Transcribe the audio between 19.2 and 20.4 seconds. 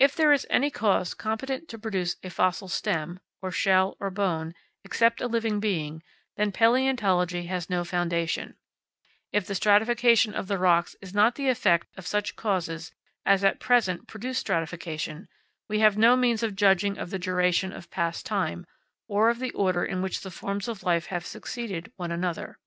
of the order in which the